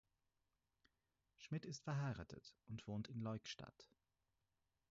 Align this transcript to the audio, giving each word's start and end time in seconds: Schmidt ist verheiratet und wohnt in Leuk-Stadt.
Schmidt 1.37 1.63
ist 1.67 1.83
verheiratet 1.83 2.55
und 2.69 2.87
wohnt 2.87 3.07
in 3.09 3.21
Leuk-Stadt. 3.21 3.87